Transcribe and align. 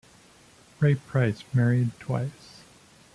Ray 0.79 0.95
Price 0.95 1.43
married 1.53 1.91
twice. 1.99 2.63